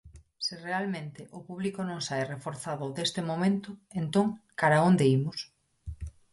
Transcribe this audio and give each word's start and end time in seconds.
Se 0.45 0.53
realmente 0.67 1.21
o 1.37 1.39
público 1.47 1.79
non 1.89 1.99
sae 2.07 2.23
reforzado 2.33 2.85
deste 2.97 3.21
momento, 3.29 3.69
entón, 4.01 4.27
cara 4.59 4.83
onde 4.89 5.05
imos? 5.17 5.37